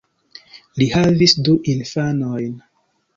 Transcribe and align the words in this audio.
Li 0.81 0.87
havis 0.93 1.35
du 1.49 1.55
infanojn. 1.73 2.57